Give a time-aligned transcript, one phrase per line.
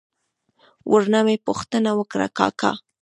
[0.91, 2.71] ور نه مې پوښتنه وکړه: کاکا!